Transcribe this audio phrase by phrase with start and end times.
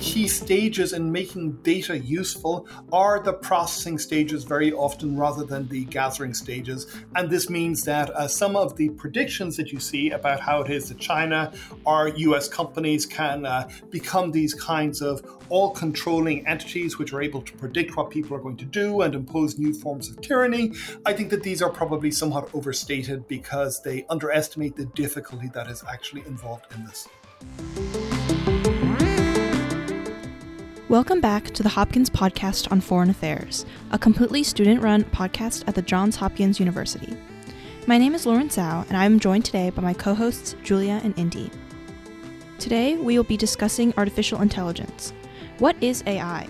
[0.00, 5.84] key stages in making data useful are the processing stages very often rather than the
[5.86, 6.86] gathering stages.
[7.16, 10.70] And this means that uh, some of the predictions that you see about how it
[10.70, 11.52] is that China
[11.84, 17.42] or US companies can uh, become these kinds of all controlling entities which are able
[17.42, 20.72] to predict what people are going to do and impose new forms of tyranny,
[21.06, 25.82] I think that these are probably somewhat overstated because they underestimate the difficulty that is
[25.90, 27.08] actually involved in this.
[30.88, 35.74] Welcome back to the Hopkins Podcast on Foreign Affairs, a completely student run podcast at
[35.74, 37.14] the Johns Hopkins University.
[37.86, 40.98] My name is Lauren Zhao, and I am joined today by my co hosts Julia
[41.04, 41.50] and Indy.
[42.58, 45.12] Today, we will be discussing artificial intelligence.
[45.58, 46.48] What is AI?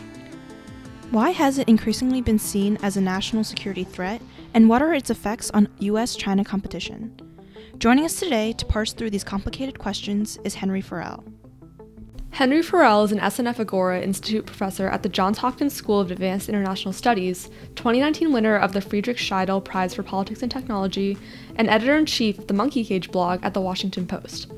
[1.11, 4.23] Why has it increasingly been seen as a national security threat,
[4.55, 7.21] and what are its effects on US China competition?
[7.79, 11.25] Joining us today to parse through these complicated questions is Henry Farrell.
[12.39, 16.49] Henry Farrell is an SNF Agora Institute professor at the Johns Hopkins School of Advanced
[16.49, 21.19] International Studies, 2019 winner of the Friedrich Schiedel Prize for Politics and Technology,
[21.57, 24.53] and editor in chief of the Monkey Cage blog at the Washington Post.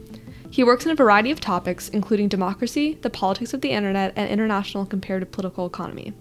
[0.50, 4.28] He works in a variety of topics, including democracy, the politics of the internet, and
[4.28, 6.12] international comparative political economy.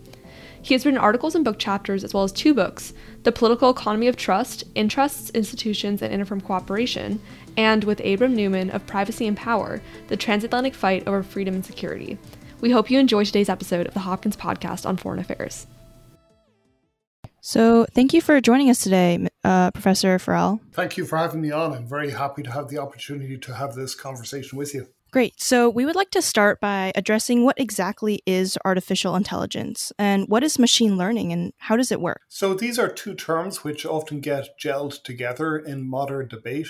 [0.61, 2.93] He has written articles and book chapters, as well as two books
[3.23, 7.21] The Political Economy of Trust, Interests, Institutions, and Interfirm Cooperation,
[7.57, 12.17] and with Abraham Newman of Privacy and Power, The Transatlantic Fight Over Freedom and Security.
[12.61, 15.65] We hope you enjoy today's episode of the Hopkins Podcast on Foreign Affairs.
[17.41, 20.59] So, thank you for joining us today, uh, Professor Farrell.
[20.73, 21.73] Thank you for having me on.
[21.73, 24.87] I'm very happy to have the opportunity to have this conversation with you.
[25.11, 25.41] Great.
[25.41, 30.43] So, we would like to start by addressing what exactly is artificial intelligence and what
[30.43, 32.21] is machine learning and how does it work?
[32.27, 36.67] So, these are two terms which often get gelled together in modern debate.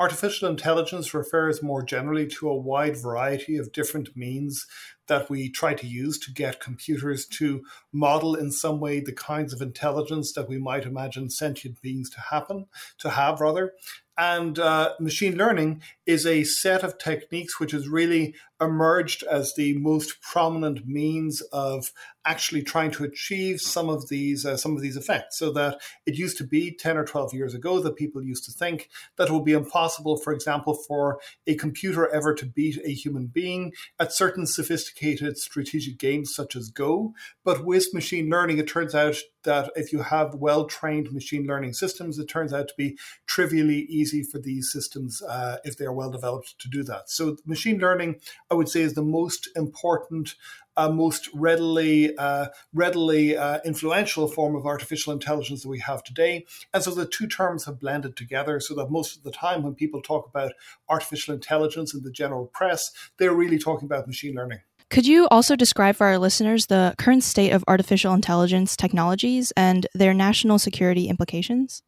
[0.00, 4.66] Artificial intelligence refers more generally to a wide variety of different means
[5.06, 9.52] that we try to use to get computers to model in some way the kinds
[9.52, 12.66] of intelligence that we might imagine sentient beings to happen
[12.98, 13.74] to have rather
[14.18, 19.76] and uh, machine learning is a set of techniques which is really emerged as the
[19.78, 21.92] most prominent means of
[22.24, 25.38] actually trying to achieve some of these uh, some of these effects.
[25.38, 28.52] So that it used to be 10 or 12 years ago that people used to
[28.52, 32.92] think that it would be impossible for example for a computer ever to beat a
[32.92, 37.14] human being at certain sophisticated strategic games such as go.
[37.44, 41.72] But with machine learning it turns out that if you have well trained machine learning
[41.72, 42.96] systems it turns out to be
[43.26, 47.10] trivially easy for these systems uh, if they are well developed to do that.
[47.10, 48.20] So machine learning
[48.52, 50.34] i would say is the most important
[50.76, 56.46] uh, most readily uh, readily uh, influential form of artificial intelligence that we have today.
[56.72, 59.74] And so the two terms have blended together so that most of the time when
[59.74, 60.52] people talk about
[60.88, 64.60] artificial intelligence in the general press, they're really talking about machine learning.
[64.90, 69.86] Could you also describe for our listeners the current state of artificial intelligence technologies and
[69.94, 71.82] their national security implications?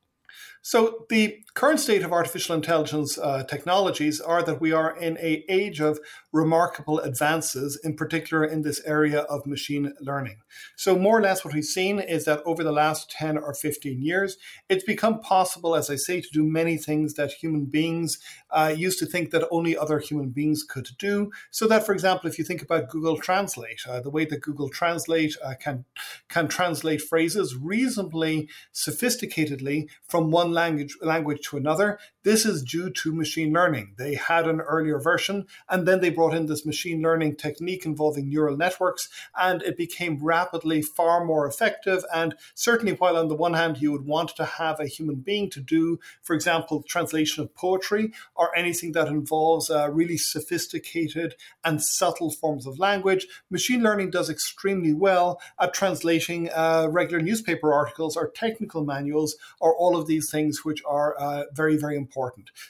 [0.62, 5.44] So the current state of artificial intelligence uh, technologies are that we are in a
[5.48, 6.00] age of
[6.32, 10.38] remarkable advances, in particular in this area of machine learning.
[10.74, 14.02] So, more or less, what we've seen is that over the last 10 or 15
[14.02, 14.36] years,
[14.68, 18.18] it's become possible, as I say, to do many things that human beings
[18.50, 21.30] uh, used to think that only other human beings could do.
[21.52, 24.70] So, that, for example, if you think about Google Translate, uh, the way that Google
[24.70, 25.84] Translate uh, can,
[26.28, 33.14] can translate phrases reasonably sophisticatedly from one language, language to another, this is due to
[33.14, 33.94] machine learning.
[33.98, 38.28] They had an earlier version, and then they brought in this machine learning technique involving
[38.28, 39.08] neural networks,
[39.38, 42.02] and it became rapidly far more effective.
[42.12, 45.50] And certainly, while on the one hand, you would want to have a human being
[45.50, 51.82] to do, for example, translation of poetry or anything that involves uh, really sophisticated and
[51.82, 58.16] subtle forms of language, machine learning does extremely well at translating uh, regular newspaper articles
[58.16, 62.13] or technical manuals or all of these things which are uh, very, very important.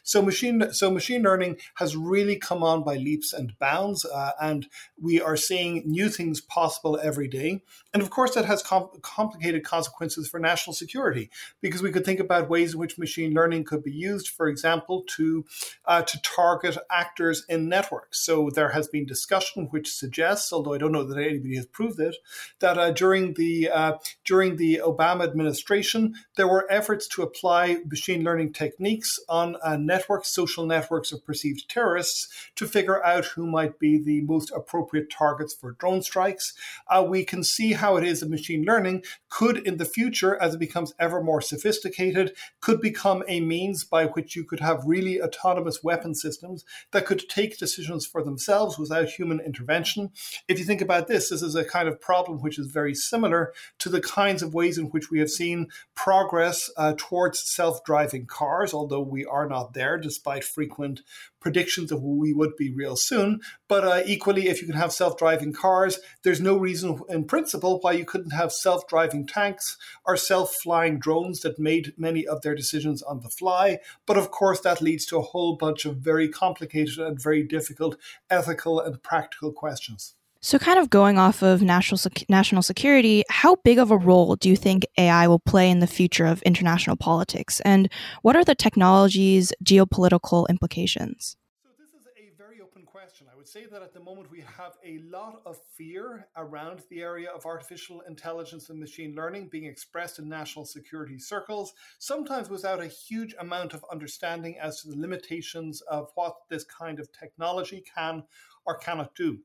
[0.03, 4.67] So machine, so machine learning has really come on by leaps and bounds, uh, and
[5.01, 7.63] we are seeing new things possible every day.
[7.93, 11.31] And of course, that has com- complicated consequences for national security
[11.61, 15.05] because we could think about ways in which machine learning could be used, for example,
[15.17, 15.45] to
[15.85, 18.21] uh, to target actors in networks.
[18.21, 22.01] So there has been discussion which suggests, although I don't know that anybody has proved
[22.01, 22.17] it,
[22.61, 23.93] that uh, during the uh,
[24.25, 30.29] during the Obama administration there were efforts to apply machine learning techniques on uh, networks,
[30.29, 35.53] social networks of perceived terrorists, to figure out who might be the most appropriate targets
[35.53, 36.55] for drone strikes.
[36.87, 40.55] Uh, we can see how it is that machine learning could, in the future, as
[40.55, 45.21] it becomes ever more sophisticated, could become a means by which you could have really
[45.21, 50.11] autonomous weapon systems that could take decisions for themselves without human intervention.
[50.47, 53.53] If you think about this, this is a kind of problem which is very similar
[53.81, 58.27] to the kinds of ways in which we have seen progress uh, towards self driving
[58.27, 61.03] cars, although we are not there despite frequent
[61.41, 63.41] predictions of we would be real soon.
[63.69, 67.79] But uh, equally, if you can have self driving cars, there's no reason in principle
[67.81, 69.77] why you couldn't have self driving tanks
[70.07, 73.79] or self flying drones that made many of their decisions on the fly.
[74.07, 77.97] But of course, that leads to a whole bunch of very complicated and very difficult
[78.31, 80.15] ethical and practical questions.
[80.45, 84.37] So, kind of going off of national sec- national security, how big of a role
[84.37, 88.45] do you think AI will play in the future of international politics, and what are
[88.45, 91.39] the technology's geopolitical implications?
[91.63, 93.27] So, this is a very open question.
[93.33, 97.01] I would say that at the moment we have a lot of fear around the
[97.01, 102.83] area of artificial intelligence and machine learning being expressed in national security circles, sometimes without
[102.83, 107.83] a huge amount of understanding as to the limitations of what this kind of technology
[107.95, 108.23] can
[108.67, 109.39] or cannot do.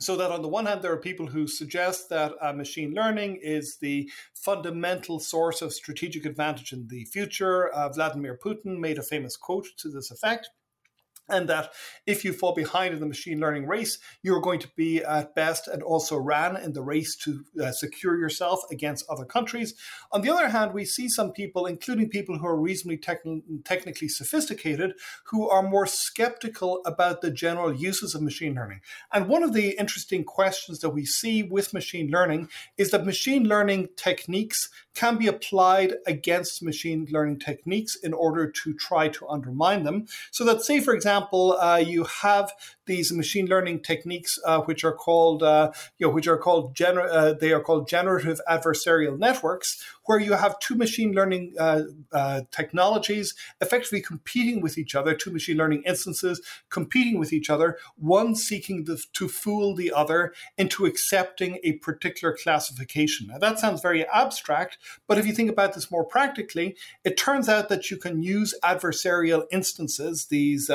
[0.00, 3.38] So that on the one hand, there are people who suggest that uh, machine learning
[3.42, 7.68] is the fundamental source of strategic advantage in the future.
[7.68, 10.50] Uh, Vladimir Putin made a famous quote to this effect
[11.28, 11.72] and that
[12.06, 15.68] if you fall behind in the machine learning race, you're going to be at best
[15.68, 19.74] and also ran in the race to uh, secure yourself against other countries.
[20.12, 24.08] On the other hand, we see some people, including people who are reasonably techn- technically
[24.08, 24.92] sophisticated,
[25.24, 28.80] who are more skeptical about the general uses of machine learning.
[29.12, 33.48] And one of the interesting questions that we see with machine learning is that machine
[33.48, 39.84] learning techniques can be applied against machine learning techniques in order to try to undermine
[39.84, 40.06] them.
[40.30, 42.52] So that, say, for example, example, uh, you have
[42.86, 47.38] these machine learning techniques, uh, which are called, uh, you know, which are called gener-
[47.38, 53.34] they are called generative adversarial networks, where you have two machine learning uh, uh, technologies
[53.60, 58.84] effectively competing with each other, two machine learning instances competing with each other, one seeking
[58.84, 63.28] the, to fool the other into accepting a particular classification.
[63.28, 67.48] Now that sounds very abstract, but if you think about this more practically, it turns
[67.48, 70.70] out that you can use adversarial instances, these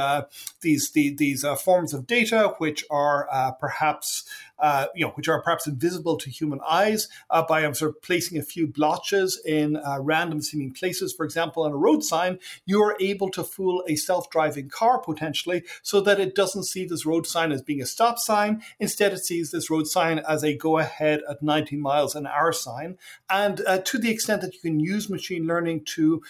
[0.61, 4.23] these the, these forms of of data which are uh, perhaps
[4.61, 8.01] uh, you know, which are perhaps invisible to human eyes uh, by um, sort of
[8.01, 11.13] placing a few blotches in uh, random seeming places.
[11.13, 15.63] For example, on a road sign, you are able to fool a self-driving car potentially
[15.81, 18.61] so that it doesn't see this road sign as being a stop sign.
[18.79, 22.51] Instead, it sees this road sign as a go ahead at 90 miles an hour
[22.51, 22.97] sign.
[23.29, 26.21] And uh, to the extent that you can use machine learning to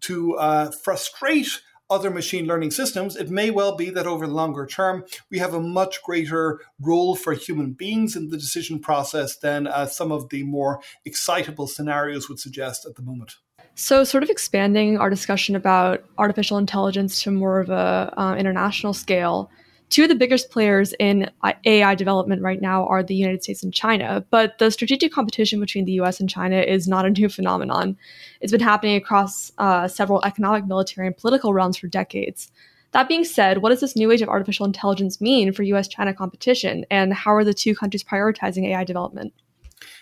[0.00, 1.60] to uh, frustrate
[1.92, 5.54] other machine learning systems, it may well be that over the longer term, we have
[5.54, 10.28] a much greater role for human beings in the decision process than uh, some of
[10.30, 13.36] the more excitable scenarios would suggest at the moment.
[13.74, 18.92] So, sort of expanding our discussion about artificial intelligence to more of a uh, international
[18.92, 19.50] scale,
[19.92, 21.30] two of the biggest players in
[21.66, 24.24] AI development right now are the United States and China.
[24.30, 27.98] But the strategic competition between the US and China is not a new phenomenon.
[28.40, 32.50] It's been happening across uh, several economic, military, and political realms for decades.
[32.92, 36.14] That being said, what does this new age of artificial intelligence mean for US China
[36.14, 39.34] competition, and how are the two countries prioritizing AI development?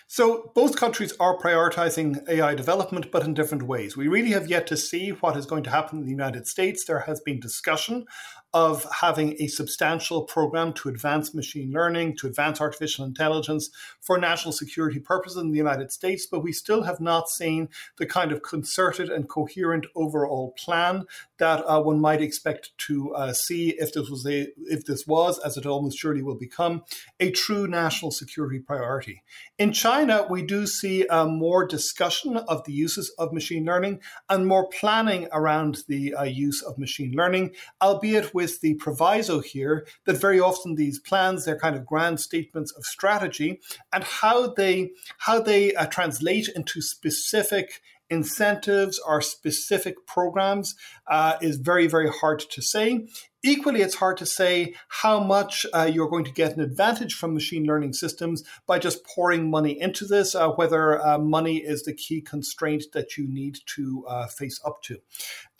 [0.07, 3.95] So, both countries are prioritizing AI development, but in different ways.
[3.95, 6.83] We really have yet to see what is going to happen in the United States.
[6.83, 8.05] There has been discussion
[8.53, 13.69] of having a substantial program to advance machine learning, to advance artificial intelligence
[14.01, 18.05] for national security purposes in the United States, but we still have not seen the
[18.05, 21.05] kind of concerted and coherent overall plan
[21.37, 25.39] that uh, one might expect to uh, see if this was a if this was,
[25.39, 26.83] as it almost surely will become,
[27.19, 29.23] a true national security priority.
[29.57, 34.45] In China, we do see uh, more discussion of the uses of machine learning and
[34.45, 39.85] more planning around the uh, use of machine learning, albeit with with the proviso here
[40.05, 43.61] that very often these plans, they're kind of grand statements of strategy,
[43.93, 47.81] and how they how they uh, translate into specific
[48.11, 50.75] incentives or specific programs
[51.07, 53.07] uh, is very, very hard to say.
[53.43, 57.33] Equally, it's hard to say how much uh, you're going to get an advantage from
[57.33, 61.93] machine learning systems by just pouring money into this, uh, whether uh, money is the
[61.93, 64.97] key constraint that you need to uh, face up to.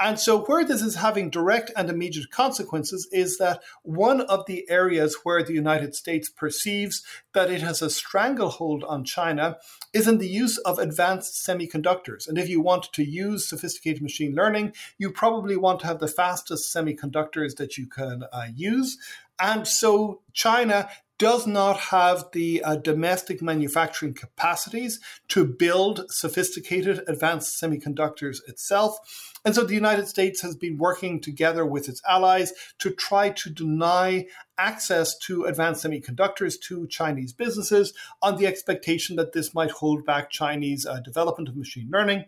[0.03, 4.67] And so, where this is having direct and immediate consequences is that one of the
[4.67, 7.03] areas where the United States perceives
[7.34, 9.58] that it has a stranglehold on China
[9.93, 12.27] is in the use of advanced semiconductors.
[12.27, 16.08] And if you want to use sophisticated machine learning, you probably want to have the
[16.08, 18.98] fastest semiconductors that you can uh, use.
[19.39, 20.89] And so China
[21.21, 28.97] does not have the uh, domestic manufacturing capacities to build sophisticated advanced semiconductors itself.
[29.45, 33.51] And so the United States has been working together with its allies to try to
[33.51, 34.25] deny
[34.57, 40.31] access to advanced semiconductors to Chinese businesses on the expectation that this might hold back
[40.31, 42.25] Chinese uh, development of machine learning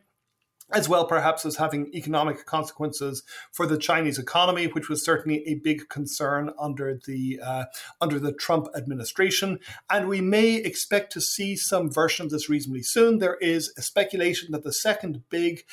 [0.71, 5.55] as well perhaps as having economic consequences for the Chinese economy, which was certainly a
[5.55, 7.65] big concern under the uh,
[8.01, 9.59] under the Trump administration.
[9.89, 13.19] And we may expect to see some version of this reasonably soon.
[13.19, 15.63] There is a speculation that the second big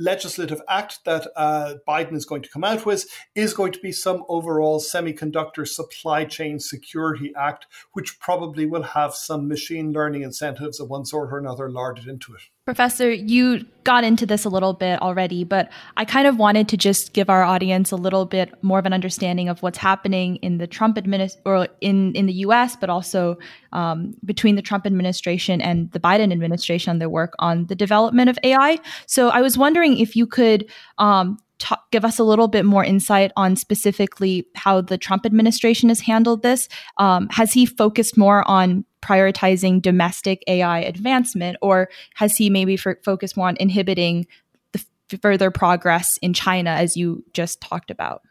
[0.00, 3.92] legislative act that uh, Biden is going to come out with is going to be
[3.92, 10.80] some overall semiconductor supply chain security act, which probably will have some machine learning incentives
[10.80, 12.40] of one sort or another larded into it.
[12.66, 16.76] Professor, you got into this a little bit already, but I kind of wanted to
[16.76, 20.58] just give our audience a little bit more of an understanding of what's happening in
[20.58, 23.38] the Trump administration or in, in the US, but also
[23.72, 28.28] um, between the Trump administration and the Biden administration on their work on the development
[28.28, 28.78] of AI.
[29.06, 32.84] So I was wondering if you could um, talk, give us a little bit more
[32.84, 36.68] insight on specifically how the Trump administration has handled this.
[36.98, 43.02] Um, has he focused more on prioritizing domestic AI advancement, or has he maybe f-
[43.02, 44.26] focused more on inhibiting
[44.72, 48.22] the f- further progress in China, as you just talked about?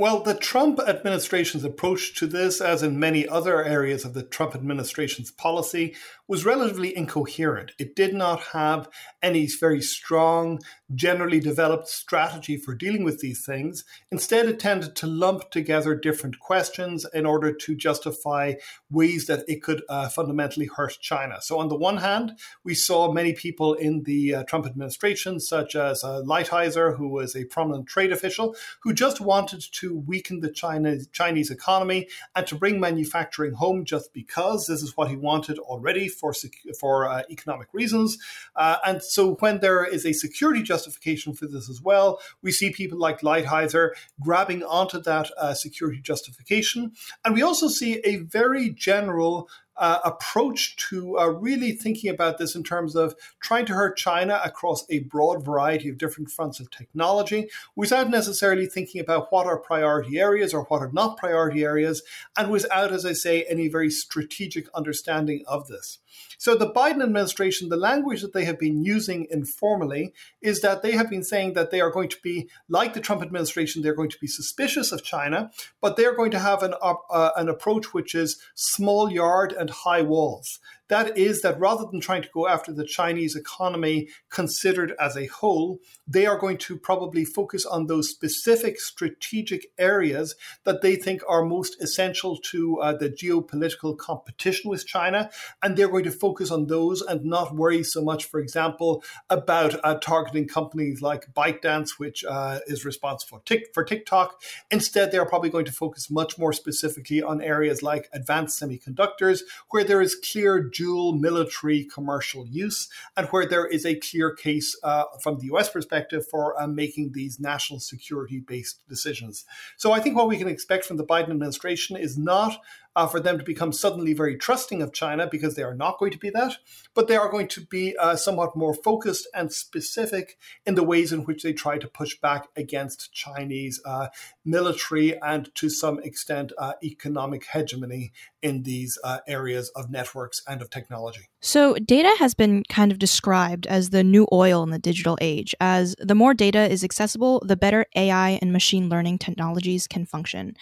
[0.00, 4.54] Well, the Trump administration's approach to this, as in many other areas of the Trump
[4.54, 5.94] administration's policy,
[6.30, 7.72] was relatively incoherent.
[7.76, 8.88] It did not have
[9.20, 10.60] any very strong,
[10.94, 13.84] generally developed strategy for dealing with these things.
[14.12, 18.54] Instead, it tended to lump together different questions in order to justify
[18.92, 21.42] ways that it could uh, fundamentally hurt China.
[21.42, 25.74] So, on the one hand, we saw many people in the uh, Trump administration, such
[25.74, 30.50] as uh, Lighthizer, who was a prominent trade official, who just wanted to weaken the
[30.52, 32.06] China, Chinese economy
[32.36, 36.32] and to bring manufacturing home just because this is what he wanted already for
[36.78, 38.18] for uh, economic reasons.
[38.54, 42.70] Uh, and so when there is a security justification for this as well, we see
[42.70, 46.92] people like Lighthizer grabbing onto that uh, security justification.
[47.24, 49.48] And we also see a very general
[49.80, 54.40] uh, approach to uh, really thinking about this in terms of trying to hurt China
[54.44, 59.58] across a broad variety of different fronts of technology without necessarily thinking about what are
[59.58, 62.02] priority areas or what are not priority areas,
[62.36, 65.98] and without, as I say, any very strategic understanding of this.
[66.38, 70.92] So the Biden administration, the language that they have been using informally is that they
[70.92, 74.10] have been saying that they are going to be, like the Trump administration, they're going
[74.10, 78.14] to be suspicious of China, but they're going to have an, uh, an approach which
[78.14, 80.58] is small yard and high walls.
[80.88, 85.26] That is, that rather than trying to go after the Chinese economy considered as a
[85.26, 90.34] whole, they are going to probably focus on those specific strategic areas
[90.64, 95.30] that they think are most essential to uh, the geopolitical competition with China.
[95.62, 99.76] And they're going to focus on those and not worry so much, for example, about
[99.84, 103.40] uh, targeting companies like ByteDance, which uh, is responsible
[103.72, 104.42] for TikTok.
[104.72, 109.84] Instead, they're probably going to focus much more specifically on areas like advanced semiconductors, where
[109.84, 115.04] there is clear dual military commercial use, and where there is a clear case uh,
[115.22, 119.44] from the US perspective for uh, making these national security based decisions.
[119.76, 122.60] So I think what we can expect from the Biden administration is not
[122.96, 126.10] uh, for them to become suddenly very trusting of China because they are not going
[126.10, 126.56] to be that,
[126.94, 131.12] but they are going to be uh, somewhat more focused and specific in the ways
[131.12, 134.08] in which they try to push back against Chinese uh,
[134.44, 140.62] military and to some extent uh, economic hegemony in these uh, areas of networks and
[140.62, 141.28] of technology.
[141.40, 145.54] So, data has been kind of described as the new oil in the digital age,
[145.60, 150.54] as the more data is accessible, the better AI and machine learning technologies can function.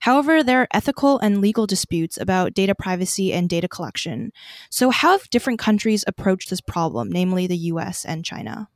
[0.00, 4.32] However, there are ethical and legal disputes about data privacy and data collection.
[4.70, 8.68] So, how have different countries approached this problem, namely the US and China?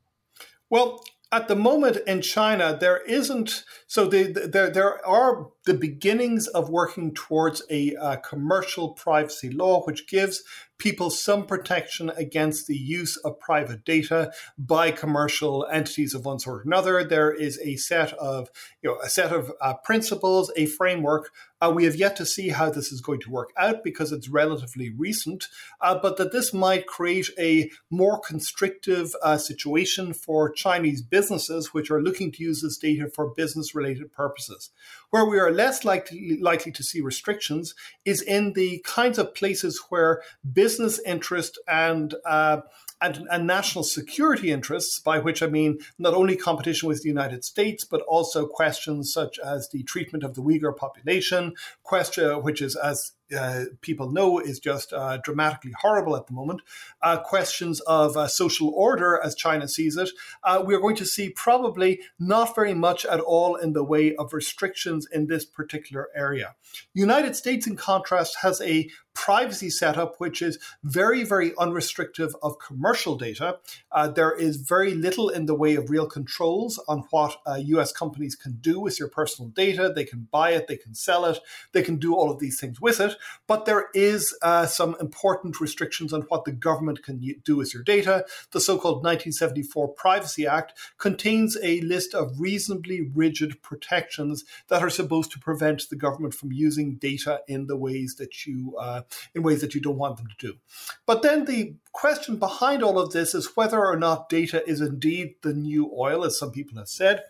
[0.68, 1.02] Well,
[1.32, 6.46] at the moment in China, there isn't so the, the, there there are the beginnings
[6.48, 10.42] of working towards a uh, commercial privacy law, which gives
[10.80, 16.60] people some protection against the use of private data by commercial entities of one sort
[16.60, 17.04] or another.
[17.04, 18.48] There is a set of,
[18.82, 21.30] you know, a set of uh, principles, a framework.
[21.60, 24.30] Uh, we have yet to see how this is going to work out because it's
[24.30, 25.46] relatively recent,
[25.82, 31.90] uh, but that this might create a more constrictive uh, situation for Chinese businesses which
[31.90, 34.70] are looking to use this data for business related purposes.
[35.10, 39.82] Where we are less likely, likely to see restrictions is in the kinds of places
[39.88, 42.60] where business interest and uh,
[43.02, 47.46] and, and, national security interests, by which I mean not only competition with the United
[47.46, 52.76] States, but also questions such as the treatment of the Uyghur population, question which is
[52.76, 56.60] as uh, people know is just uh, dramatically horrible at the moment.
[57.02, 60.10] Uh, questions of uh, social order, as China sees it,
[60.44, 64.14] uh, we are going to see probably not very much at all in the way
[64.16, 66.54] of restrictions in this particular area.
[66.94, 73.16] United States, in contrast, has a privacy setup which is very, very unrestrictive of commercial
[73.16, 73.58] data.
[73.92, 78.34] Uh, there is very little in the way of real controls on what US companies
[78.34, 79.92] can do with your personal data.
[79.94, 81.38] They can buy it, they can sell it,
[81.72, 83.14] they can do all of these things with it.
[83.46, 87.82] But there is uh, some important restrictions on what the government can do with your
[87.82, 88.24] data.
[88.52, 94.90] The so called 1974 Privacy Act contains a list of reasonably rigid protections that are
[94.90, 98.99] supposed to prevent the government from using data in the ways that you uh,
[99.34, 100.58] in ways that you don't want them to do.
[101.06, 105.34] But then the question behind all of this is whether or not data is indeed
[105.42, 107.22] the new oil, as some people have said.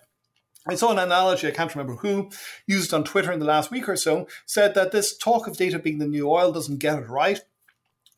[0.67, 2.31] I saw an analogy, I can't remember who,
[2.67, 5.79] used on Twitter in the last week or so, said that this talk of data
[5.79, 7.41] being the new oil doesn't get it right.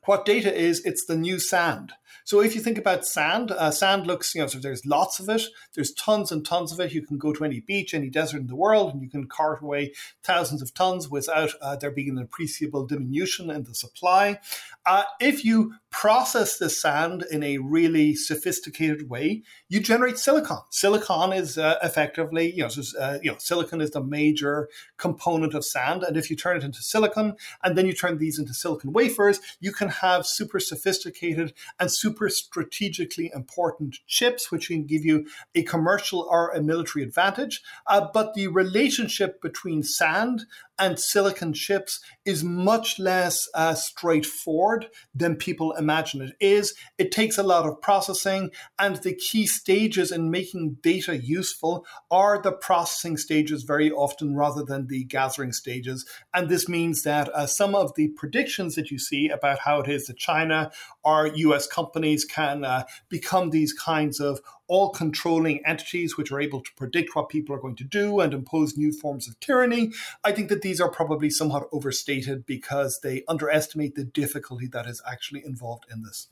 [0.05, 1.93] What data is, it's the new sand.
[2.25, 5.29] So if you think about sand, uh, sand looks, you know, so there's lots of
[5.29, 5.43] it.
[5.75, 6.93] There's tons and tons of it.
[6.93, 9.63] You can go to any beach, any desert in the world, and you can cart
[9.63, 9.93] away
[10.23, 14.39] thousands of tons without uh, there being an appreciable diminution in the supply.
[14.85, 20.59] Uh, if you process the sand in a really sophisticated way, you generate silicon.
[20.71, 25.65] Silicon is uh, effectively, you know, uh, you know, silicon is the major component of
[25.65, 28.93] sand, and if you turn it into silicon and then you turn these into silicon
[28.93, 35.25] wafers, you can have super sophisticated and super strategically important chips, which can give you
[35.55, 37.63] a commercial or a military advantage.
[37.87, 40.45] Uh, but the relationship between sand
[40.79, 46.75] and silicon chips is much less uh, straightforward than people imagine it is.
[46.99, 52.43] It takes a lot of processing, and the key stages in making data useful are
[52.43, 56.05] the processing stages very often rather than the gathering stages.
[56.35, 59.89] And this means that uh, some of the predictions that you see about how it
[59.89, 60.73] is that China
[61.05, 66.61] or US companies can uh, become these kinds of all controlling entities which are able
[66.61, 69.93] to predict what people are going to do and impose new forms of tyranny.
[70.25, 75.03] I think that these are probably somewhat overstated because they underestimate the difficulty that is
[75.07, 76.29] actually involved in this.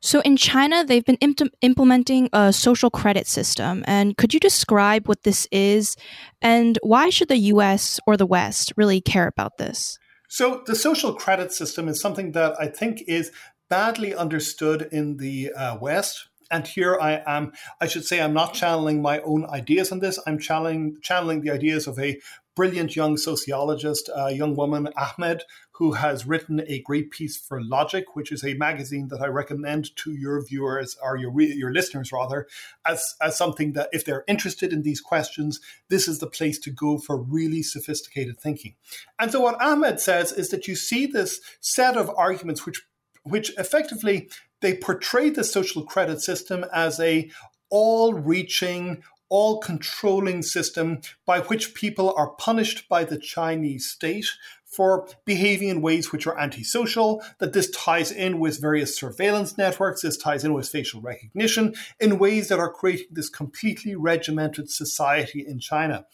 [0.00, 3.82] So in China, they've been imp- implementing a social credit system.
[3.86, 5.96] And could you describe what this is
[6.42, 9.98] and why should the US or the West really care about this?
[10.28, 13.30] So the social credit system is something that I think is
[13.74, 16.28] badly understood in the uh, West.
[16.48, 20.16] And here I am, I should say, I'm not channeling my own ideas on this.
[20.28, 22.20] I'm channeling, channeling the ideas of a
[22.54, 28.04] brilliant young sociologist, a young woman, Ahmed, who has written a great piece for Logic,
[28.14, 32.46] which is a magazine that I recommend to your viewers or your your listeners rather,
[32.86, 35.58] as as something that if they're interested in these questions,
[35.88, 38.76] this is the place to go for really sophisticated thinking.
[39.18, 42.86] And so what Ahmed says is that you see this set of arguments which
[43.24, 44.28] which effectively
[44.60, 47.30] they portray the social credit system as a
[47.70, 54.26] all-reaching all controlling system by which people are punished by the Chinese state
[54.64, 60.02] for behaving in ways which are antisocial, that this ties in with various surveillance networks,
[60.02, 65.44] this ties in with facial recognition in ways that are creating this completely regimented society
[65.46, 66.06] in China.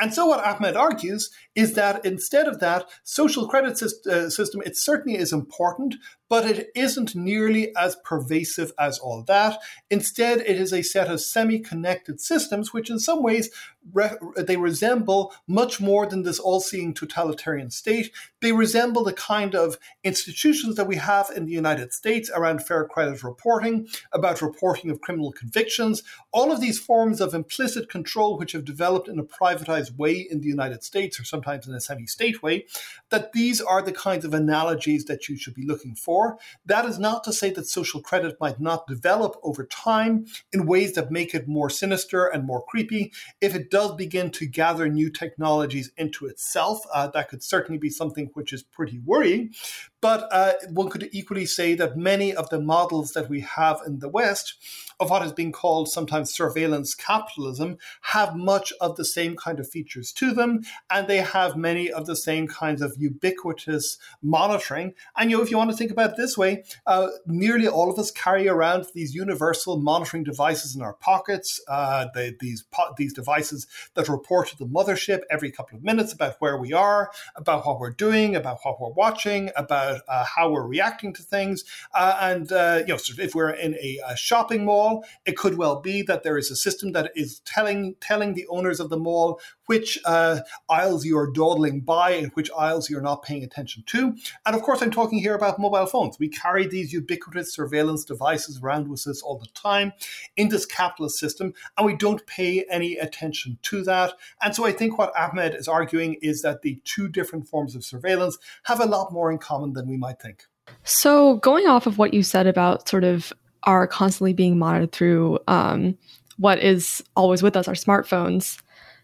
[0.00, 4.76] And so, what Ahmed argues is that instead of that, social credit uh, system, it
[4.76, 5.96] certainly is important,
[6.32, 9.60] but it isn't nearly as pervasive as all that.
[9.90, 13.50] Instead, it is a set of semi-connected systems, which in some ways
[13.92, 18.10] re- they resemble much more than this all-seeing totalitarian state.
[18.40, 22.86] They resemble the kind of institutions that we have in the United States around fair
[22.86, 28.52] credit reporting, about reporting of criminal convictions, all of these forms of implicit control which
[28.52, 32.42] have developed in a privatized way in the United States, or sometimes in a semi-state
[32.42, 32.64] way,
[33.10, 36.21] that these are the kinds of analogies that you should be looking for.
[36.22, 36.38] Before.
[36.66, 40.92] That is not to say that social credit might not develop over time in ways
[40.94, 43.12] that make it more sinister and more creepy.
[43.40, 47.90] If it does begin to gather new technologies into itself, uh, that could certainly be
[47.90, 49.52] something which is pretty worrying.
[50.00, 54.00] But uh, one could equally say that many of the models that we have in
[54.00, 54.54] the West
[54.98, 59.68] of what is being called sometimes surveillance capitalism have much of the same kind of
[59.68, 64.94] features to them, and they have many of the same kinds of ubiquitous monitoring.
[65.16, 67.98] And you know, if you want to think about this way, uh, nearly all of
[67.98, 71.60] us carry around these universal monitoring devices in our pockets.
[71.68, 76.12] Uh, they, these po- these devices that report to the mothership every couple of minutes
[76.12, 80.50] about where we are, about what we're doing, about what we're watching, about uh, how
[80.50, 84.64] we're reacting to things, uh, and uh, you know, if we're in a, a shopping
[84.64, 85.04] mall.
[85.24, 88.80] It could well be that there is a system that is telling telling the owners
[88.80, 89.40] of the mall
[89.72, 94.14] which uh, aisles you are dawdling by and which aisles you're not paying attention to.
[94.44, 96.18] And of course, I'm talking here about mobile phones.
[96.18, 99.94] We carry these ubiquitous surveillance devices around with us all the time
[100.36, 104.12] in this capitalist system, and we don't pay any attention to that.
[104.42, 107.82] And so I think what Ahmed is arguing is that the two different forms of
[107.82, 110.44] surveillance have a lot more in common than we might think.
[110.84, 113.32] So, going off of what you said about sort of
[113.62, 115.96] are constantly being monitored through um,
[116.36, 118.60] what is always with us, our smartphones.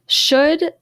[0.09, 0.73] Should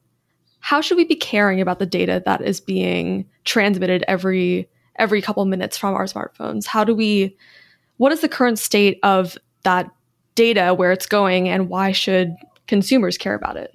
[0.60, 5.44] how should we be caring about the data that is being transmitted every every couple
[5.44, 6.66] minutes from our smartphones?
[6.66, 7.36] How do we
[7.98, 9.90] what is the current state of that
[10.34, 12.34] data, where it's going, and why should
[12.66, 13.72] consumers care about it?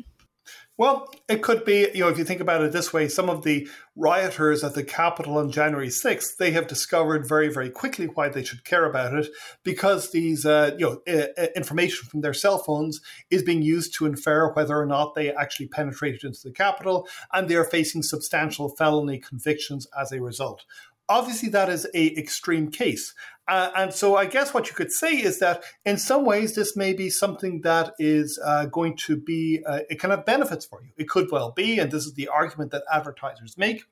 [0.81, 3.43] Well, it could be, you know, if you think about it this way, some of
[3.43, 8.29] the rioters at the Capitol on January 6th, they have discovered very, very quickly why
[8.29, 9.27] they should care about it
[9.61, 14.51] because these, uh, you know, information from their cell phones is being used to infer
[14.53, 19.19] whether or not they actually penetrated into the Capitol, and they are facing substantial felony
[19.19, 20.65] convictions as a result
[21.09, 23.13] obviously that is a extreme case
[23.51, 26.77] uh, and so I guess what you could say is that in some ways this
[26.77, 30.81] may be something that is uh, going to be uh, it can have benefits for
[30.81, 30.91] you.
[30.97, 33.83] It could well be, and this is the argument that advertisers make,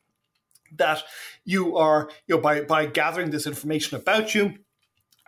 [0.77, 1.03] that
[1.43, 4.53] you are you know by by gathering this information about you,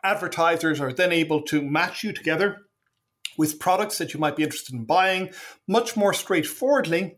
[0.02, 2.60] advertisers are then able to match you together
[3.38, 5.32] with products that you might be interested in buying
[5.68, 7.18] much more straightforwardly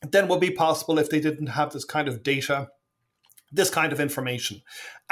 [0.00, 2.68] than would be possible if they didn't have this kind of data
[3.52, 4.62] this kind of information.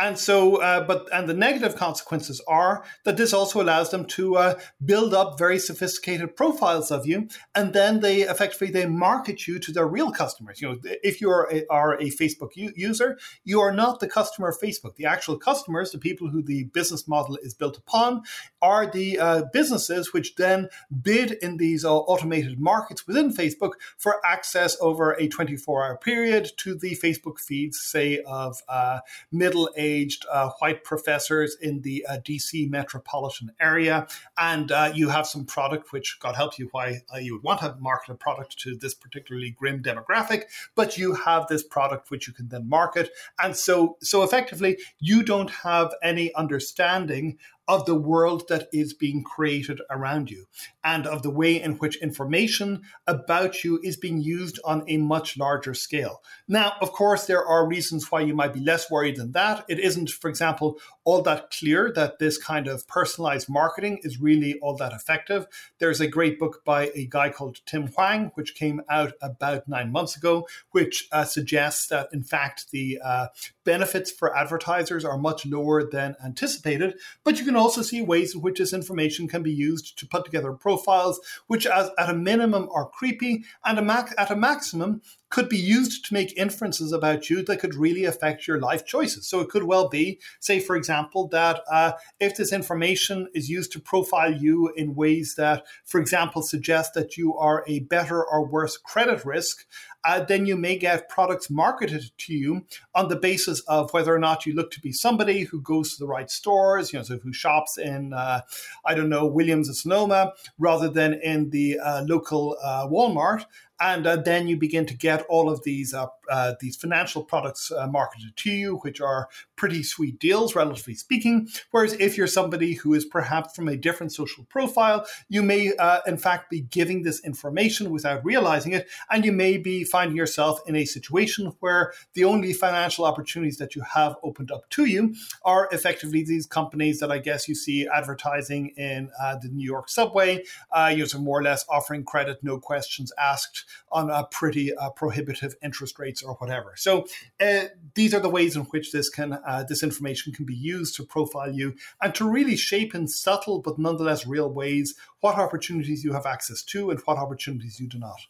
[0.01, 4.37] And so, uh, but and the negative consequences are that this also allows them to
[4.37, 9.59] uh, build up very sophisticated profiles of you, and then they effectively they market you
[9.59, 10.63] to their real customers.
[10.63, 14.09] You know, if you are a, are a Facebook u- user, you are not the
[14.09, 14.95] customer of Facebook.
[14.95, 18.23] The actual customers, the people who the business model is built upon,
[18.63, 20.71] are the uh, businesses which then
[21.03, 26.75] bid in these uh, automated markets within Facebook for access over a 24-hour period to
[26.75, 29.01] the Facebook feeds, say of uh,
[29.33, 34.07] middle aged uh, white professors in the uh, DC metropolitan area.
[34.39, 38.13] And you have some product, which God help you, why you would want to market
[38.13, 42.49] a product to this particularly grim demographic, but you have this product which you can
[42.49, 43.11] then market.
[43.43, 47.39] And so, so effectively, you don't have any understanding
[47.71, 50.45] of the world that is being created around you
[50.83, 55.39] and of the way in which information about you is being used on a much
[55.39, 56.21] larger scale.
[56.49, 59.65] Now, of course, there are reasons why you might be less worried than that.
[59.69, 64.59] It isn't, for example, all that clear that this kind of personalized marketing is really
[64.59, 65.47] all that effective.
[65.79, 69.93] There's a great book by a guy called Tim Hwang, which came out about nine
[69.93, 73.29] months ago, which uh, suggests that, in fact, the uh,
[73.65, 76.99] benefits for advertisers are much lower than anticipated.
[77.25, 80.25] But you can also see ways in which this information can be used to put
[80.25, 85.03] together profiles, which, as, at a minimum, are creepy, and a mac- at a maximum,
[85.31, 89.27] could be used to make inferences about you that could really affect your life choices.
[89.27, 93.73] So it could well be, say, for example, that uh, if this information is used
[93.73, 98.45] to profile you in ways that, for example, suggest that you are a better or
[98.45, 99.67] worse credit risk,
[100.05, 102.65] uh, then you may get products marketed to you
[102.95, 105.99] on the basis of whether or not you look to be somebody who goes to
[105.99, 108.41] the right stores, you know, so who shops in, uh,
[108.85, 113.45] I don't know, Williams and Sonoma rather than in the uh, local uh, Walmart
[113.81, 117.73] and uh, then you begin to get all of these uh, uh, these financial products
[117.73, 121.49] uh, marketed to you, which are pretty sweet deals, relatively speaking.
[121.71, 126.01] Whereas if you're somebody who is perhaps from a different social profile, you may uh,
[126.07, 130.61] in fact be giving this information without realizing it, and you may be finding yourself
[130.67, 135.15] in a situation where the only financial opportunities that you have opened up to you
[135.45, 139.89] are effectively these companies that I guess you see advertising in uh, the New York
[139.89, 140.45] subway.
[140.91, 144.91] you know, so more or less offering credit, no questions asked on a pretty uh,
[144.91, 146.75] prohibitive interest rates or whatever.
[146.77, 147.07] So
[147.41, 150.97] uh, these are the ways in which this can uh, this information can be used
[150.97, 156.05] to profile you and to really shape in subtle but nonetheless real ways what opportunities
[156.05, 158.21] you have access to and what opportunities you do not.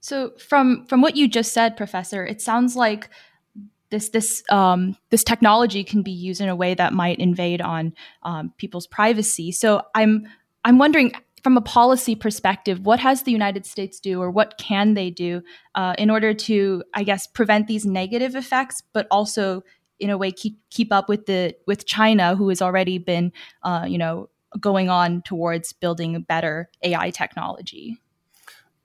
[0.00, 3.10] So from from what you just said, Professor, it sounds like
[3.90, 7.92] this this um, this technology can be used in a way that might invade on
[8.22, 9.52] um, people's privacy.
[9.52, 10.26] So I'm
[10.64, 11.12] I'm wondering
[11.42, 15.42] from a policy perspective, what has the United States do, or what can they do
[15.74, 19.62] uh, in order to, I guess, prevent these negative effects, but also
[19.98, 23.84] in a way keep keep up with the with China, who has already been, uh,
[23.86, 27.98] you know, going on towards building better AI technology.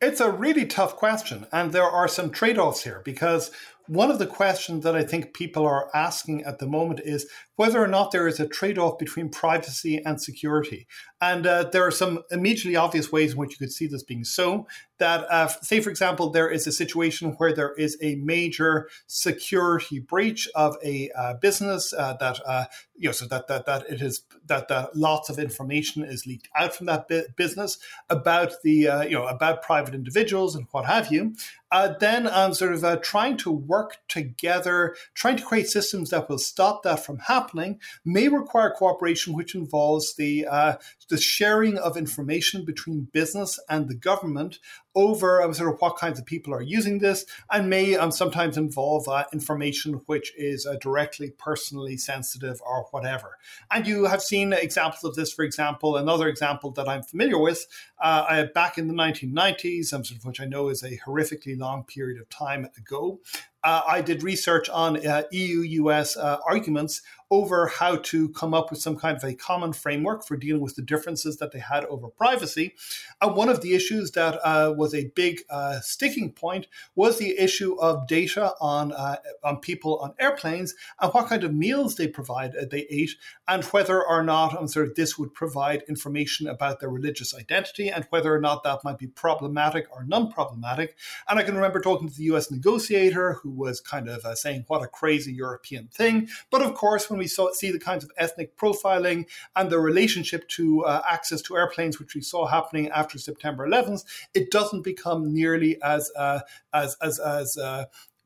[0.02, 3.50] It's a really tough question, and there are some trade offs here because
[3.88, 7.82] one of the questions that I think people are asking at the moment is whether
[7.82, 10.88] or not there is a trade off between privacy and security.
[11.22, 14.24] And uh, there are some immediately obvious ways in which you could see this being
[14.24, 14.68] so.
[14.98, 20.00] That, uh, say, for example, there is a situation where there is a major security
[20.00, 24.02] breach of a uh, business uh, that, uh, you know, so that, that, that it
[24.02, 27.78] is that, that lots of information is leaked out from that business
[28.10, 31.34] about the, uh, you know, about private individuals and what have you.
[31.72, 36.84] Then um, sort of trying to work together, trying to create systems that will stop
[36.84, 40.76] that from happening may require cooperation, which involves the uh,
[41.10, 44.60] the sharing of information between business and the government
[44.96, 48.58] over um, sort of what kinds of people are using this, and may um, sometimes
[48.58, 53.38] involve uh, information which is uh, directly personally sensitive or whatever.
[53.72, 55.34] And you have seen examples of this.
[55.34, 57.68] For example, another example that I'm familiar with
[58.02, 61.84] uh, back in the 1990s, um, sort of which I know is a horrifically long
[61.84, 63.20] period of time ago.
[63.64, 67.02] Uh, I did research on uh, EU US uh, arguments
[67.36, 70.76] over how to come up with some kind of a common framework for dealing with
[70.76, 72.74] the differences that they had over privacy.
[73.22, 77.38] And one of the issues that uh, was a big uh, sticking point was the
[77.38, 82.08] issue of data on uh, on people on airplanes and what kind of meals they
[82.08, 83.16] provide they ate
[83.48, 88.06] and whether or not sort of this would provide information about their religious identity and
[88.10, 90.96] whether or not that might be problematic or non-problematic.
[91.28, 92.50] And I can remember talking to the U.S.
[92.50, 96.30] negotiator who was kind of uh, saying what a crazy European thing.
[96.50, 100.48] But of course, when we saw, see the kinds of ethnic profiling and the relationship
[100.50, 105.34] to uh, access to airplanes, which we saw happening after September 11th, it doesn't become
[105.34, 106.40] nearly as uh,
[106.74, 107.86] as as as uh,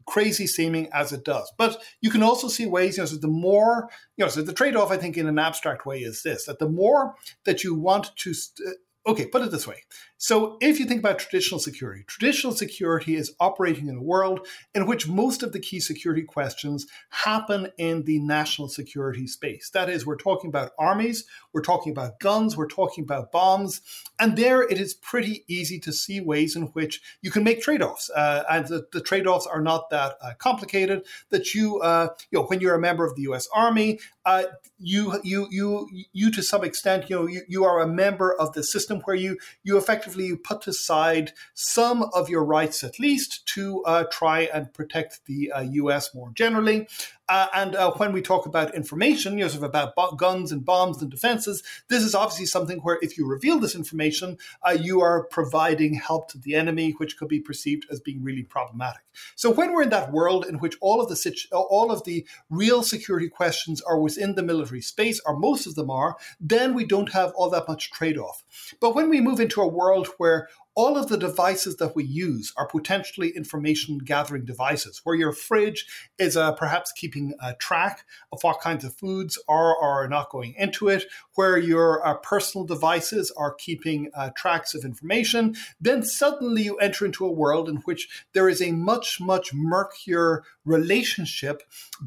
[0.10, 1.52] crazy seeming as it does.
[1.56, 4.54] But you can also see ways, you know, so the more, you know, so the
[4.54, 7.76] trade off, I think, in an abstract way is this that the more that you
[7.76, 9.84] want to, st- okay, put it this way
[10.22, 14.86] so, if you think about traditional security, traditional security is operating in a world in
[14.86, 19.70] which most of the key security questions happen in the national security space.
[19.70, 23.80] That is, we're talking about armies, we're talking about guns, we're talking about bombs,
[24.20, 27.82] and there it is pretty easy to see ways in which you can make trade
[27.82, 28.10] offs.
[28.10, 31.06] Uh, and the, the trade offs are not that uh, complicated.
[31.30, 34.44] That you, uh, you know, when you're a member of the US Army, uh,
[34.78, 38.54] you, you, you, you, to some extent, you know, you, you are a member of
[38.54, 43.48] the system where you, you effectively you put aside some of your rights at least
[43.48, 46.88] to uh, try and protect the uh, US more generally.
[47.30, 50.52] Uh, and uh, when we talk about information, you know, sort of about bo- guns
[50.52, 54.38] and bombs and defenses, this is obviously something where if you reveal this information,
[54.68, 58.44] uh, you are providing help to the enemy, which could be perceived as being really
[58.44, 59.02] problematic.
[59.36, 62.26] So when we're in that world in which all of the situ- all of the
[62.50, 66.86] real security questions are within the military space, or most of them are, then we
[66.86, 68.44] don't have all that much trade-off.
[68.80, 72.54] But when we move into a world where all of the devices that we use
[72.56, 75.86] are potentially information gathering devices, where your fridge
[76.18, 80.30] is uh, perhaps keeping a track of what kinds of foods are or are not
[80.30, 81.04] going into it,
[81.36, 87.06] where your uh, personal devices are keeping uh, tracks of information, then suddenly you enter
[87.06, 91.58] into a world in which there is a much, much murkier relationship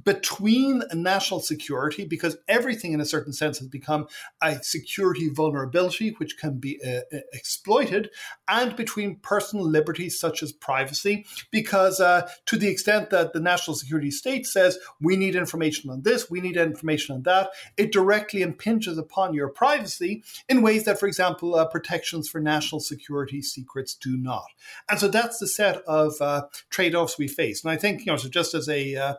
[0.03, 4.07] between national security, because everything in a certain sense has become
[4.43, 8.09] a security vulnerability which can be uh, exploited.
[8.49, 13.41] And and between personal liberties such as privacy, because uh, to the extent that the
[13.41, 17.93] national security state says we need information on this, we need information on that, it
[17.93, 23.43] directly impinges upon your privacy in ways that, for example, uh, protections for national security
[23.43, 24.47] secrets do not.
[24.89, 27.65] And so that's the set of uh, trade offs we face.
[27.65, 29.15] And I think, you know, so just as a uh,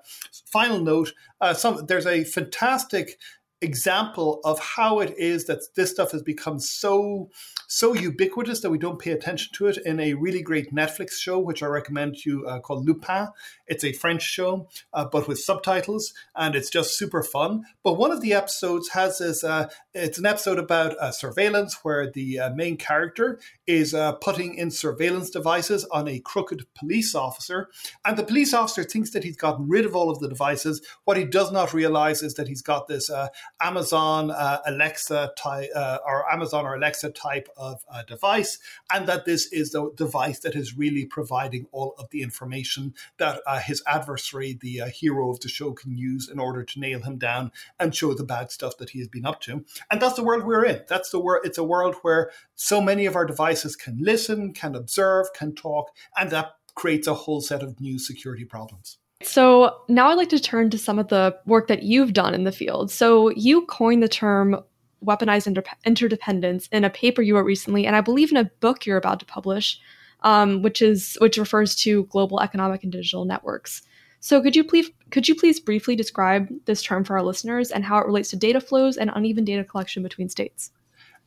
[0.45, 3.19] final note, uh, some, there's a fantastic
[3.63, 7.29] example of how it is that this stuff has become so
[7.67, 11.39] so ubiquitous that we don't pay attention to it in a really great Netflix show,
[11.39, 13.29] which I recommend to you uh, called Lupin.
[13.65, 17.63] It's a French show, uh, but with subtitles, and it's just super fun.
[17.83, 19.43] But one of the episodes has this.
[19.43, 24.55] Uh, it's an episode about uh, surveillance where the uh, main character is uh, putting
[24.55, 27.69] in surveillance devices on a crooked police officer.
[28.05, 30.85] And the police officer thinks that he's gotten rid of all of the devices.
[31.05, 33.29] What he does not realize is that he's got this uh,
[33.61, 38.59] Amazon uh, Alexa type uh, or Amazon or Alexa type of uh, device,
[38.91, 43.41] and that this is the device that is really providing all of the information that
[43.47, 47.17] uh, his adversary, the hero of the show, can use in order to nail him
[47.17, 49.63] down and show the bad stuff that he has been up to.
[49.89, 50.81] And that's the world we're in.
[50.87, 51.45] That's the world.
[51.45, 55.89] It's a world where so many of our devices can listen, can observe, can talk,
[56.17, 58.97] and that creates a whole set of new security problems.
[59.21, 62.43] So now I'd like to turn to some of the work that you've done in
[62.43, 62.91] the field.
[62.91, 64.61] So you coined the term
[65.05, 68.85] weaponized inter- interdependence in a paper you wrote recently, and I believe in a book
[68.85, 69.79] you're about to publish,
[70.21, 73.81] um, which is which refers to global economic and digital networks.
[74.19, 77.83] So could you please could you please briefly describe this term for our listeners and
[77.83, 80.71] how it relates to data flows and uneven data collection between states?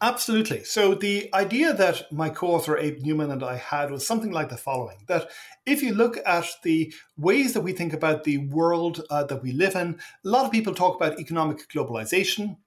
[0.02, 0.62] Absolutely.
[0.64, 4.56] So the idea that my co-author Abe Newman and I had was something like the
[4.58, 5.30] following: that
[5.64, 9.52] if you look at the ways that we think about the world uh, that we
[9.52, 12.58] live in, a lot of people talk about economic globalization,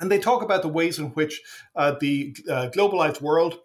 [0.00, 1.42] and they talk about the ways in which
[1.76, 3.60] uh, the uh, globalized world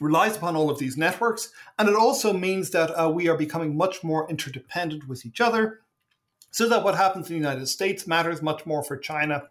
[0.00, 1.52] relies upon all of these networks.
[1.78, 5.80] And it also means that uh, we are becoming much more interdependent with each other,
[6.50, 9.44] so that what happens in the United States matters much more for China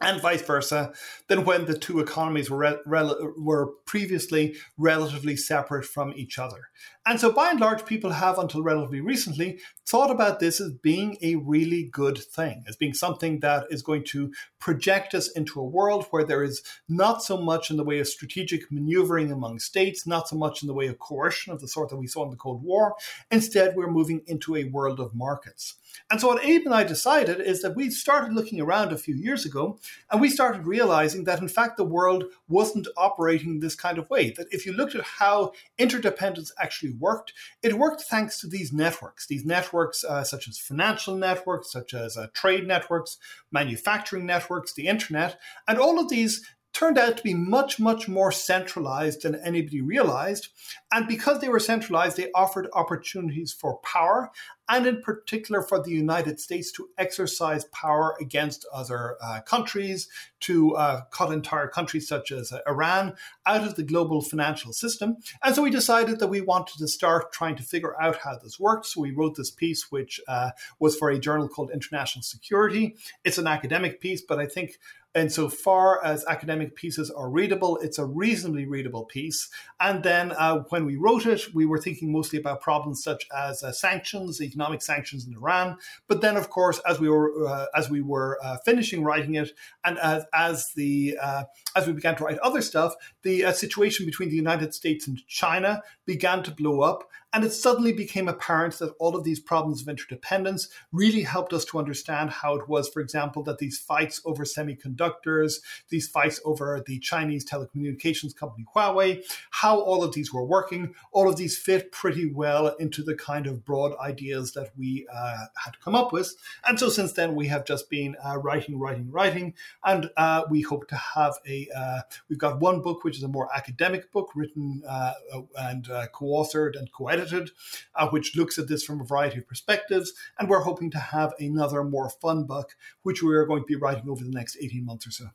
[0.00, 0.92] and vice versa
[1.28, 6.68] than when the two economies were, re- re- were previously relatively separate from each other.
[7.06, 11.18] And so, by and large, people have until relatively recently thought about this as being
[11.20, 15.64] a really good thing, as being something that is going to project us into a
[15.64, 20.06] world where there is not so much in the way of strategic maneuvering among states,
[20.06, 22.30] not so much in the way of coercion of the sort that we saw in
[22.30, 22.94] the Cold War.
[23.32, 25.74] Instead, we're moving into a world of markets.
[26.08, 29.16] And so, what Abe and I decided is that we started looking around a few
[29.16, 29.78] years ago
[30.10, 34.30] and we started realizing that, in fact, the world wasn't operating this kind of way.
[34.30, 39.26] That if you looked at how interdependence actually worked, it worked thanks to these networks,
[39.26, 43.18] these networks uh, such as financial networks, such as uh, trade networks,
[43.52, 48.30] manufacturing networks, the internet, and all of these turned out to be much, much more
[48.30, 50.48] centralized than anybody realized.
[50.92, 54.30] And because they were centralized, they offered opportunities for power,
[54.70, 60.76] and in particular for the United States to exercise power against other uh, countries, to
[60.76, 65.16] uh, cut entire countries such as uh, Iran out of the global financial system.
[65.42, 68.60] And so we decided that we wanted to start trying to figure out how this
[68.60, 68.86] worked.
[68.86, 72.96] So we wrote this piece, which uh, was for a journal called International Security.
[73.24, 74.78] It's an academic piece, but I think
[75.14, 79.48] and so far as academic pieces are readable, it's a reasonably readable piece.
[79.80, 83.62] And then uh, when we wrote it, we were thinking mostly about problems such as
[83.62, 85.76] uh, sanctions, economic sanctions in Iran.
[86.08, 89.50] But then, of course, as we were uh, as we were uh, finishing writing it,
[89.84, 91.44] and as as the uh,
[91.76, 95.18] as we began to write other stuff, the uh, situation between the United States and
[95.26, 97.08] China began to blow up.
[97.32, 101.64] And it suddenly became apparent that all of these problems of interdependence really helped us
[101.66, 106.82] to understand how it was, for example, that these fights over semiconductors, these fights over
[106.84, 111.92] the Chinese telecommunications company Huawei, how all of these were working, all of these fit
[111.92, 116.34] pretty well into the kind of broad ideas that we uh, had come up with.
[116.66, 120.62] And so since then, we have just been uh, writing, writing, writing, and uh, we
[120.62, 124.30] hope to have a, uh, we've got one book, which is a more academic book
[124.34, 125.12] written uh,
[125.58, 127.50] and uh, co authored and co edited edited,
[127.94, 130.12] uh, which looks at this from a variety of perspectives.
[130.38, 133.76] And we're hoping to have another more fun book, which we are going to be
[133.76, 135.26] writing over the next 18 months or so.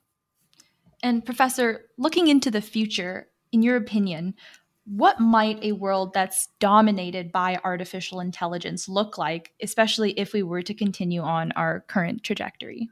[1.04, 4.36] And, Professor, looking into the future, in your opinion,
[4.86, 10.62] what might a world that's dominated by artificial intelligence look like, especially if we were
[10.62, 12.90] to continue on our current trajectory?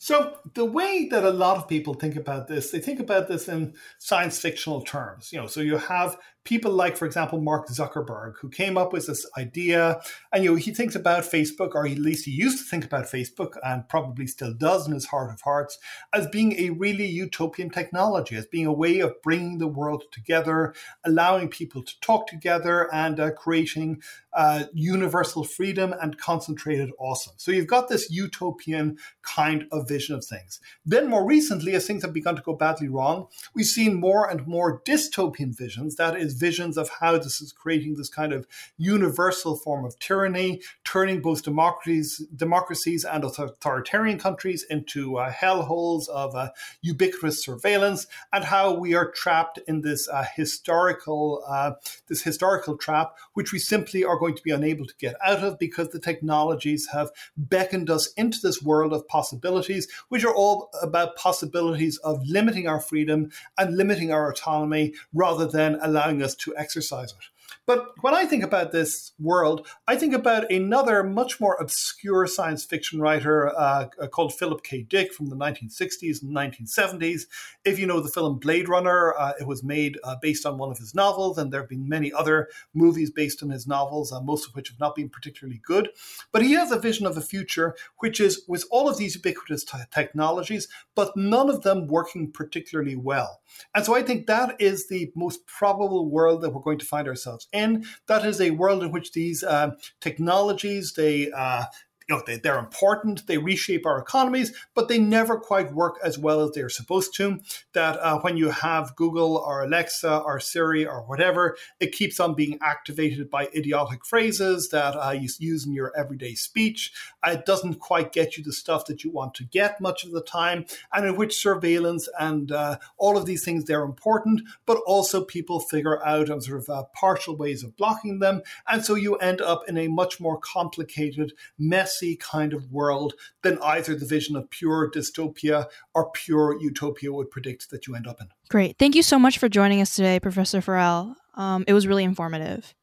[0.00, 3.48] So, the way that a lot of people think about this, they think about this
[3.48, 5.32] in science fictional terms.
[5.32, 6.16] You know, so you have
[6.48, 10.00] people like, for example, Mark Zuckerberg, who came up with this idea.
[10.32, 13.04] And, you know, he thinks about Facebook, or at least he used to think about
[13.04, 15.78] Facebook, and probably still does in his heart of hearts,
[16.14, 20.74] as being a really utopian technology, as being a way of bringing the world together,
[21.04, 24.00] allowing people to talk together, and uh, creating
[24.32, 27.34] uh, universal freedom and concentrated awesome.
[27.36, 30.60] So you've got this utopian kind of vision of things.
[30.86, 34.46] Then, more recently, as things have begun to go badly wrong, we've seen more and
[34.46, 35.96] more dystopian visions.
[35.96, 38.46] That is, visions of how this is creating this kind of
[38.76, 46.34] universal form of tyranny, turning both democracies, democracies and authoritarian countries into uh, hellholes of
[46.34, 46.50] uh,
[46.82, 51.72] ubiquitous surveillance, and how we are trapped in this uh, historical uh,
[52.08, 55.58] this historical trap, which we simply are going to be unable to get out of
[55.58, 61.16] because the technologies have beckoned us into this world of possibilities, which are all about
[61.16, 67.12] possibilities of limiting our freedom and limiting our autonomy rather than allowing us to exercise
[67.12, 67.37] it.
[67.66, 72.64] But when I think about this world, I think about another much more obscure science
[72.64, 74.82] fiction writer uh, called Philip K.
[74.82, 77.22] Dick from the 1960s and 1970s.
[77.66, 80.70] If you know the film Blade Runner, uh, it was made uh, based on one
[80.70, 84.20] of his novels, and there have been many other movies based on his novels, uh,
[84.22, 85.90] most of which have not been particularly good.
[86.32, 89.64] But he has a vision of a future which is with all of these ubiquitous
[89.64, 93.40] t- technologies, but none of them working particularly well.
[93.74, 97.06] And so I think that is the most probable world that we're going to find
[97.06, 97.84] ourselves in in.
[98.06, 101.64] That is a world in which these uh, technologies, they uh,
[102.08, 106.18] you know, they, they're important, they reshape our economies, but they never quite work as
[106.18, 107.38] well as they're supposed to.
[107.74, 112.34] That uh, when you have Google or Alexa or Siri or whatever, it keeps on
[112.34, 116.92] being activated by idiotic phrases that uh, you use in your everyday speech.
[117.26, 120.12] Uh, it doesn't quite get you the stuff that you want to get much of
[120.12, 124.78] the time, and in which surveillance and uh, all of these things, they're important, but
[124.86, 128.40] also people figure out on sort of uh, partial ways of blocking them.
[128.66, 133.14] And so you end up in a much more complicated, mess messy kind of world
[133.42, 138.06] than either the vision of pure dystopia or pure utopia would predict that you end
[138.06, 138.28] up in.
[138.48, 138.76] Great.
[138.78, 141.16] Thank you so much for joining us today, Professor Farrell.
[141.34, 142.74] Um, it was really informative.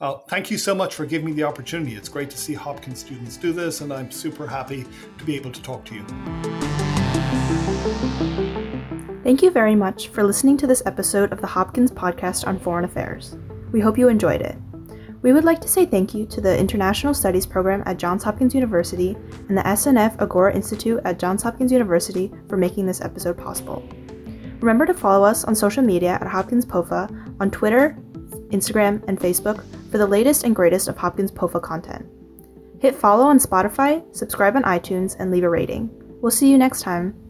[0.00, 1.94] Well, thank you so much for giving me the opportunity.
[1.94, 4.84] It's great to see Hopkins students do this, and I'm super happy
[5.18, 6.04] to be able to talk to you.
[9.22, 12.84] Thank you very much for listening to this episode of the Hopkins Podcast on Foreign
[12.84, 13.36] Affairs.
[13.70, 14.56] We hope you enjoyed it.
[15.22, 18.56] We would like to say thank you to the International Studies program at Johns Hopkins
[18.56, 19.16] University
[19.48, 23.88] and the SNF Agora Institute at Johns Hopkins University for making this episode possible.
[24.58, 27.96] Remember to follow us on social media at Hopkins POFA on Twitter,
[28.50, 32.04] Instagram, and Facebook for the latest and greatest of Hopkins POFA content.
[32.80, 35.88] Hit follow on Spotify, subscribe on iTunes, and leave a rating.
[36.20, 37.21] We'll see you next time.